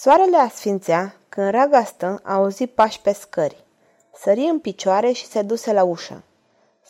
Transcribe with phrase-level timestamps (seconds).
[0.00, 3.64] Soarele asfințea când Ragastă a auzit pași pe scări.
[4.14, 6.22] Sări în picioare și se duse la ușă.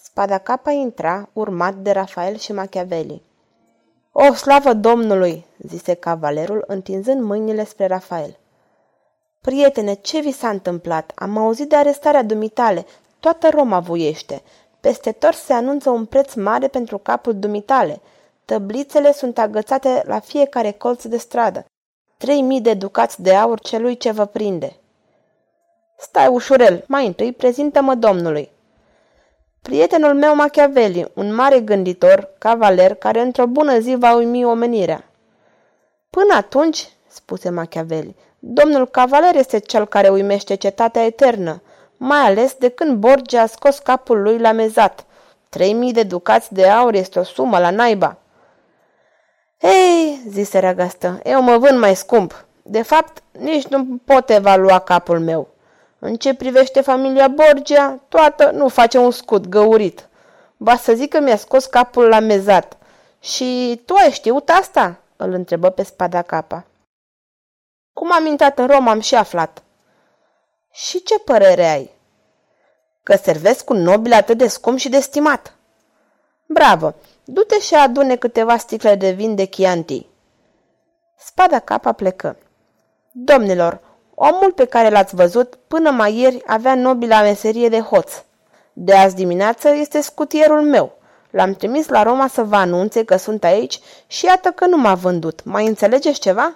[0.03, 3.23] Spada capa intra, urmat de Rafael și Machiavelli.
[4.13, 8.39] O, slavă Domnului!" zise cavalerul, întinzând mâinile spre Rafael.
[9.41, 11.13] Prietene, ce vi s-a întâmplat?
[11.15, 12.87] Am auzit de arestarea dumitale.
[13.21, 14.43] Toată Roma vuiește.
[14.81, 18.01] Peste tot se anunță un preț mare pentru capul dumitale.
[18.45, 21.67] Tăblițele sunt agățate la fiecare colț de stradă.
[22.23, 24.77] Trei mii de ducați de aur celui ce vă prinde.
[25.99, 28.51] Stai ușurel, mai întâi prezintă-mă domnului.
[29.63, 35.05] Prietenul meu Machiavelli, un mare gânditor, cavaler, care într-o bună zi va uimi omenirea.
[36.11, 41.63] Până atunci, spuse Machiavelli, domnul cavaler este cel care uimește cetatea eternă,
[41.97, 45.05] mai ales de când Borgia a scos capul lui la mezat.
[45.49, 48.17] Trei mii de ducați de aur este o sumă la naiba.
[49.63, 52.45] Ei, zise Ragastă, eu mă vând mai scump.
[52.63, 55.49] De fapt, nici nu pot evalua capul meu.
[55.99, 60.09] În ce privește familia Borgia, toată nu face un scut găurit.
[60.57, 62.77] Ba să zic că mi-a scos capul la mezat.
[63.21, 64.99] Și tu ai știut asta?
[65.17, 66.65] Îl întrebă pe spada capa.
[67.93, 69.63] Cum am intrat în Roma am și aflat.
[70.73, 71.91] Și ce părere ai?
[73.03, 75.57] Că servesc un nobil atât de scump și de stimat.
[76.53, 76.95] Bravo!
[77.25, 80.07] Du-te și adune câteva sticle de vin de Chianti.
[81.19, 82.37] Spada capa plecă.
[83.11, 83.81] Domnilor,
[84.15, 88.13] omul pe care l-ați văzut până mai ieri avea nobila meserie de hoț.
[88.73, 90.93] De azi dimineață este scutierul meu.
[91.31, 94.95] L-am trimis la Roma să vă anunțe că sunt aici și iată că nu m-a
[94.95, 95.45] vândut.
[95.45, 96.55] Mai înțelegeți ceva?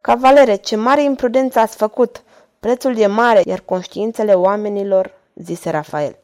[0.00, 2.22] Cavalere, ce mare imprudență ați făcut!
[2.60, 6.16] Prețul e mare, iar conștiințele oamenilor, zise Rafael.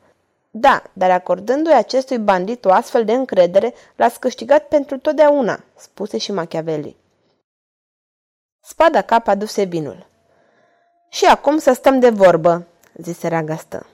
[0.50, 6.32] Da, dar acordându-i acestui bandit o astfel de încredere, l-ați câștigat pentru totdeauna, spuse și
[6.32, 6.96] Machiavelli.
[8.60, 10.06] Spada cap aduse binul.
[11.08, 13.86] Și acum să stăm de vorbă, zise Ragastă.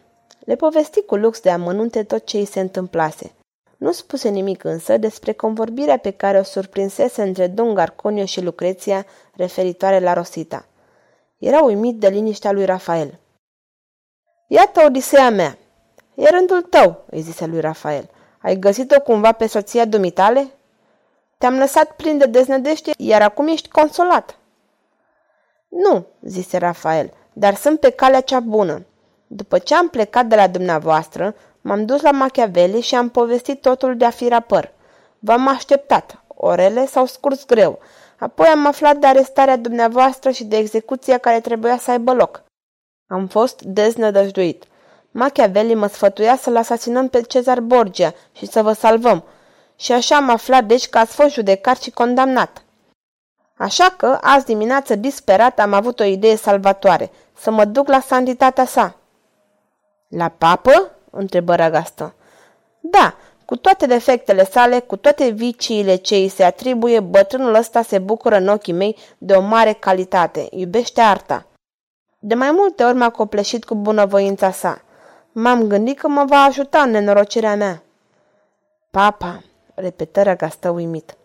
[0.44, 3.32] Le povesti cu lux de amănunte tot ce îi se întâmplase.
[3.76, 9.06] Nu spuse nimic însă despre convorbirea pe care o surprinsese între Don Garconio și Lucreția
[9.36, 10.66] referitoare la Rosita.
[11.38, 13.18] Era uimit de liniștea lui Rafael.
[14.46, 15.58] Iată odiseea mea,
[16.14, 18.10] E rândul tău, îi zise lui Rafael.
[18.38, 20.48] Ai găsit-o cumva pe soția dumitale?
[21.38, 24.38] Te-am lăsat plin de deznădește, iar acum ești consolat.
[25.68, 28.84] Nu, zise Rafael, dar sunt pe calea cea bună.
[29.26, 33.96] După ce am plecat de la dumneavoastră, m-am dus la Machiavelli și am povestit totul
[33.96, 34.72] de a fi rapăr.
[35.18, 36.22] V-am așteptat.
[36.26, 37.78] Orele s-au scurs greu.
[38.18, 42.42] Apoi am aflat de arestarea dumneavoastră și de execuția care trebuia să aibă loc.
[43.06, 44.64] Am fost deznădăjduit.
[45.16, 49.24] Machiavelli mă sfătuia să-l asasinăm pe Cezar Borgia și să vă salvăm.
[49.76, 52.64] Și așa am aflat deci că ați fost judecat și condamnat.
[53.56, 58.64] Așa că, azi dimineață, disperat, am avut o idee salvatoare, să mă duc la santitatea
[58.64, 58.96] sa.
[60.08, 60.90] La papă?
[61.10, 62.14] întrebă Ragastă.
[62.80, 63.14] Da,
[63.44, 68.36] cu toate defectele sale, cu toate viciile ce îi se atribuie, bătrânul ăsta se bucură
[68.36, 71.46] în ochii mei de o mare calitate, iubește arta.
[72.18, 74.84] De mai multe ori m-a copleșit cu bunăvoința sa.
[75.36, 77.82] M-am gândit că mă va ajuta în nenorocirea mea.
[78.90, 79.42] Papa,
[79.74, 81.16] repetă răgastă uimit.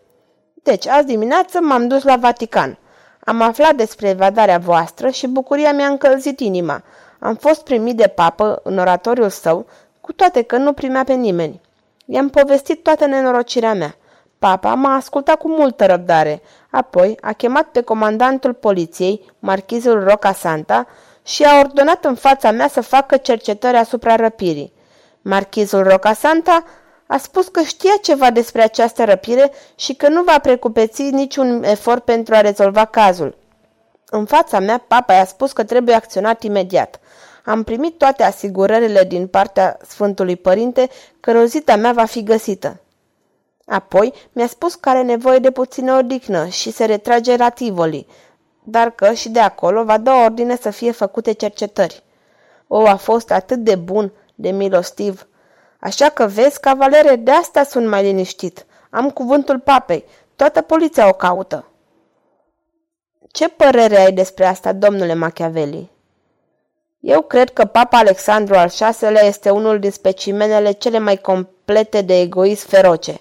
[0.62, 2.78] Deci, azi dimineață m-am dus la Vatican.
[3.24, 6.82] Am aflat despre evadarea voastră și bucuria mi-a încălzit inima.
[7.18, 9.66] Am fost primit de papă în oratoriul său,
[10.00, 11.60] cu toate că nu primea pe nimeni.
[12.04, 13.94] I-am povestit toată nenorocirea mea.
[14.38, 16.42] Papa m-a ascultat cu multă răbdare.
[16.70, 20.86] Apoi a chemat pe comandantul poliției, marchizul Roca Santa,
[21.30, 24.72] și a ordonat în fața mea să facă cercetări asupra răpirii.
[25.22, 26.64] Marchizul Rocasanta
[27.06, 32.04] a spus că știa ceva despre această răpire și că nu va precupeți niciun efort
[32.04, 33.38] pentru a rezolva cazul.
[34.06, 37.00] În fața mea, papa i-a spus că trebuie acționat imediat.
[37.44, 40.88] Am primit toate asigurările din partea Sfântului Părinte
[41.20, 42.80] că rozita mea va fi găsită.
[43.66, 48.06] Apoi mi-a spus că are nevoie de puțină odihnă și se retrage la Tivoli,
[48.62, 52.02] dar că și de acolo va da ordine să fie făcute cercetări.
[52.66, 55.28] O, a fost atât de bun, de milostiv.
[55.80, 58.66] Așa că vezi, cavalere, de asta sunt mai liniștit.
[58.90, 60.04] Am cuvântul papei.
[60.36, 61.64] Toată poliția o caută.
[63.32, 65.90] Ce părere ai despre asta, domnule Machiavelli?
[67.00, 72.20] Eu cred că Papa Alexandru al VI-lea este unul din specimenele cele mai complete de
[72.20, 73.20] egoism feroce.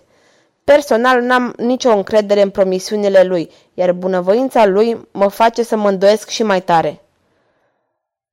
[0.76, 6.30] Personal n-am nicio încredere în promisiunile lui, iar bunăvoința lui mă face să mă îndoiesc
[6.30, 7.02] și mai tare.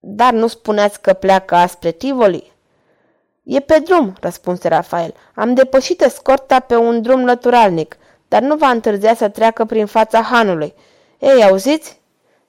[0.01, 2.53] Dar nu spuneați că pleacă spre Tivoli?
[3.43, 5.15] E pe drum, răspunse Rafael.
[5.35, 7.97] Am depășit escorta pe un drum naturalnic,
[8.29, 10.75] dar nu va întârzia să treacă prin fața hanului.
[11.19, 12.01] Ei, auziți?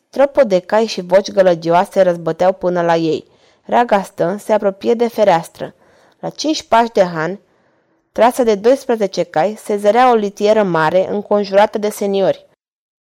[0.10, 3.26] Tropă de cai și voci gălăgioase răzbăteau până la ei.
[3.64, 4.06] Reaga
[4.38, 5.74] se apropie de fereastră.
[6.20, 7.40] La cinci pași de han,
[8.18, 12.46] trasă de 12 cai, se zărea o litieră mare înconjurată de seniori.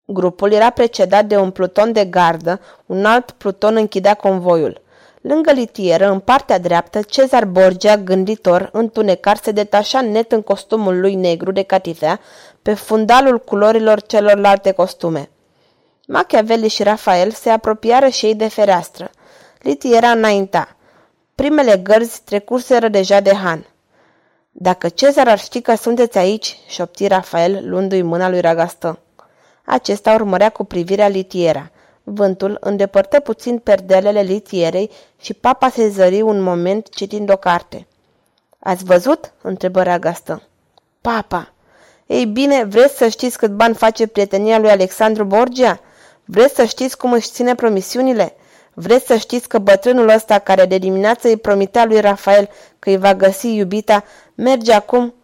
[0.06, 4.80] Grupul era precedat de un pluton de gardă, un alt pluton închidea convoiul.
[5.20, 11.14] Lângă litieră, în partea dreaptă, Cezar Borgia, gânditor, întunecar, se detașa net în costumul lui
[11.14, 12.20] negru de catifea,
[12.62, 15.30] pe fundalul culorilor celorlalte costume.
[16.06, 19.10] Machiavelli și Rafael se apropiară și ei de fereastră.
[19.58, 20.76] Litiera înainta.
[21.34, 23.66] Primele gărzi trecurseră deja de Han.
[24.54, 28.98] Dacă Cezar ar ști că sunteți aici, șopti Rafael, luându-i mâna lui Ragastă.
[29.64, 31.70] Acesta urmărea cu privirea litiera.
[32.02, 34.90] Vântul îndepărtă puțin perdelele litierei
[35.20, 37.86] și papa se zări un moment citind o carte.
[38.58, 40.42] Ați văzut?" întrebă Ragastă.
[41.00, 41.52] Papa!
[42.06, 45.80] Ei bine, vreți să știți cât bani face prietenia lui Alexandru Borgia?
[46.24, 48.34] Vreți să știți cum își ține promisiunile?
[48.74, 52.48] Vreți să știți că bătrânul ăsta care de dimineață îi promitea lui Rafael
[52.78, 54.04] că îi va găsi iubita,
[54.34, 55.14] merge acum?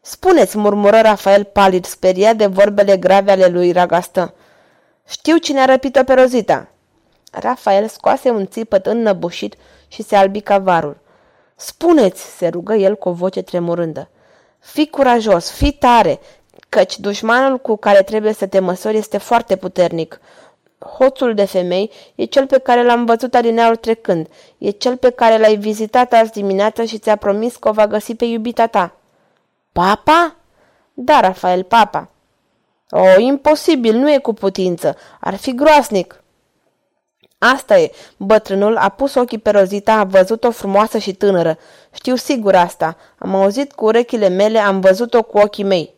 [0.00, 4.34] Spuneți, murmură Rafael palid, speriat de vorbele grave ale lui Ragastă.
[5.08, 6.68] Știu cine a răpit-o pe Rozita.
[7.30, 9.54] Rafael scoase un țipăt înnăbușit
[9.88, 10.98] și se albi ca varul.
[11.56, 14.08] Spuneți, se rugă el cu o voce tremurândă.
[14.58, 16.20] Fii curajos, fii tare,
[16.68, 20.20] căci dușmanul cu care trebuie să te măsori este foarte puternic.
[20.86, 24.28] Hoțul de femei e cel pe care l-am văzut adineaul trecând,
[24.58, 28.14] e cel pe care l-ai vizitat azi dimineață și ți-a promis că o va găsi
[28.14, 28.96] pe iubita ta.
[29.72, 30.36] Papa?
[30.94, 32.08] Da, Rafael, papa.
[32.90, 34.96] O, imposibil, nu e cu putință.
[35.20, 36.22] Ar fi groasnic.
[37.38, 37.90] Asta e.
[38.16, 41.58] Bătrânul a pus ochii pe Rozita, a văzut-o frumoasă și tânără.
[41.92, 42.96] Știu sigur asta.
[43.18, 45.94] Am auzit cu urechile mele, am văzut-o cu ochii mei.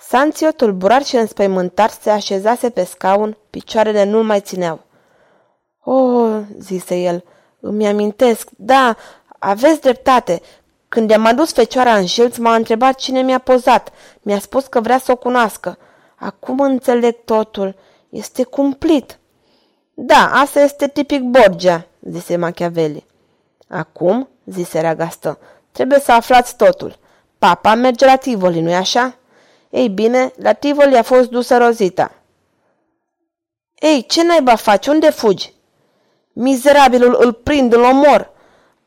[0.00, 4.80] Sanțio, tulburat și înspăimântat, se așezase pe scaun, picioarele nu mai țineau.
[5.80, 7.24] O, oh, zise el,
[7.60, 8.96] îmi amintesc, da,
[9.38, 10.40] aveți dreptate.
[10.88, 13.92] Când i-am adus fecioara în șilț, m-a întrebat cine mi-a pozat.
[14.22, 15.78] Mi-a spus că vrea să o cunoască.
[16.16, 17.74] Acum înțeleg totul.
[18.08, 19.18] Este cumplit.
[19.94, 23.06] Da, asta este tipic Borgia, zise Machiavelli.
[23.68, 25.38] Acum, zise Reagastă,
[25.72, 26.98] trebuie să aflați totul.
[27.38, 29.14] Papa merge la Tivoli, nu-i așa?
[29.70, 32.12] Ei bine, la Tivoli a fost dusă Rozita.
[33.74, 34.86] Ei, ce naiba faci?
[34.86, 35.52] Unde fugi?
[36.32, 38.30] Mizerabilul îl prind, îl omor.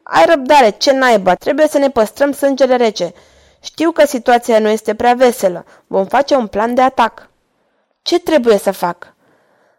[0.03, 3.13] Ai răbdare, ce naiba, trebuie să ne păstrăm sângele rece.
[3.59, 5.65] Știu că situația nu este prea veselă.
[5.87, 7.29] Vom face un plan de atac.
[8.01, 9.13] Ce trebuie să fac?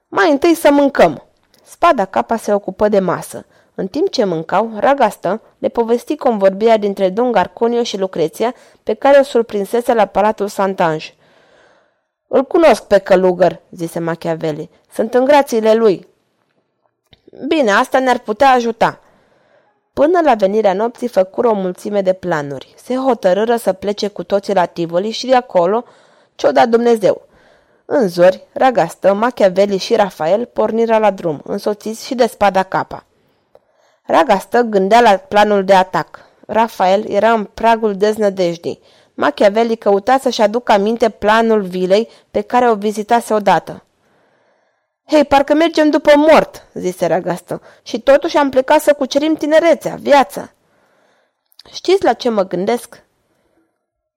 [0.09, 1.27] Mai întâi să mâncăm.
[1.65, 3.47] Spada capa se ocupă de masă.
[3.75, 9.19] În timp ce mâncau, Ragastă le povesti convorbirea dintre Don Garconio și Lucreția, pe care
[9.19, 11.15] o surprinsese la Palatul Santanj.
[12.29, 14.71] Îl cunosc pe călugăr, zise Machiavelli.
[14.93, 16.09] Sunt în grațiile lui.
[17.47, 19.01] Bine, asta ne-ar putea ajuta.
[19.93, 22.75] Până la venirea nopții făcură o mulțime de planuri.
[22.77, 25.85] Se hotărâră să plece cu toții la Tivoli și de acolo
[26.35, 27.23] ce-o da Dumnezeu.
[27.85, 33.05] În zori, Ragastă, Machiavelli și Rafael porniră la drum, însoțiți și de spada capa.
[34.07, 36.19] Ragastă gândea la planul de atac.
[36.47, 38.81] Rafael era în pragul deznădejdii.
[39.15, 43.85] Machiavelli căuta să-și aducă aminte planul vilei pe care o vizitase odată.
[45.07, 50.53] Hei, parcă mergem după mort, zise Ragastă, și totuși am plecat să cucerim tinerețea, viața.
[51.73, 53.03] Știți la ce mă gândesc?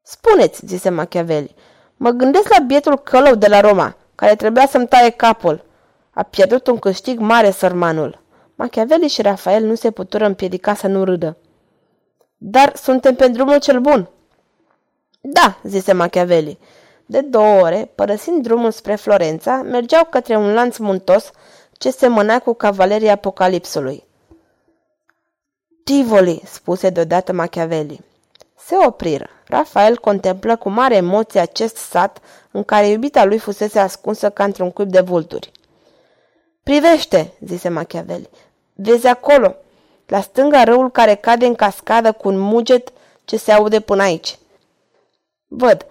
[0.01, 1.55] Spuneți, zise Machiavelli.
[1.95, 5.65] Mă gândesc la bietul călău de la Roma, care trebuia să-mi taie capul.
[6.11, 8.21] A pierdut un câștig mare sărmanul.
[8.57, 11.37] Machiavelli și Rafael nu se putură împiedica să nu râdă.
[12.37, 14.09] Dar suntem pe drumul cel bun.
[15.21, 16.59] Da, zise Machiavelli.
[17.05, 21.31] De două ore, părăsind drumul spre Florența, mergeau către un lanț muntos
[21.71, 24.03] ce semăna cu cavalerii apocalipsului.
[25.83, 27.99] Tivoli, spuse deodată Machiavelli.
[28.57, 29.29] Se opriră.
[29.47, 32.19] Rafael contemplă cu mare emoție acest sat
[32.51, 35.51] în care iubita lui fusese ascunsă ca într-un cuib de vulturi.
[36.63, 38.29] Privește, zise Machiavelli.
[38.79, 39.55] Vezi acolo,
[40.07, 42.91] la stânga râul care cade în cascadă cu un muget
[43.25, 44.37] ce se aude până aici.
[45.47, 45.85] Văd.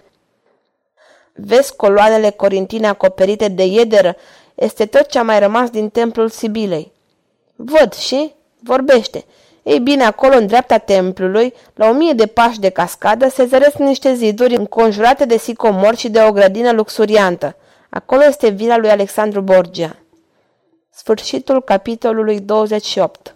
[1.32, 4.16] Vezi coloanele corintine acoperite de iederă?
[4.54, 6.92] Este tot ce a mai rămas din templul Sibilei.
[7.56, 9.24] Văd și vorbește.
[9.62, 13.76] Ei bine, acolo, în dreapta templului, la o mie de pași de cascadă, se zăresc
[13.76, 17.56] niște ziduri înconjurate de sicomori și de o grădină luxuriantă.
[17.90, 19.96] Acolo este vila lui Alexandru Borgia.
[20.96, 23.35] Sfârșitul capitolului 28